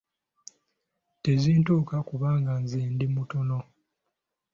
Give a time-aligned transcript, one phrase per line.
[1.23, 3.59] Tezintuuka kubanga nze ndi mutono.